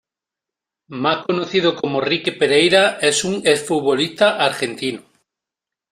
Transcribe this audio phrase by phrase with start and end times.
[1.03, 5.03] Más conocido como Ricky Pereyra, es un ex-futbolista argentino.